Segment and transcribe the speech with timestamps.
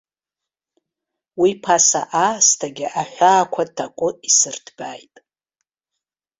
[1.41, 5.15] Уи ԥаса аасҭагьы аҳәаақәа такәы исырҭбааит.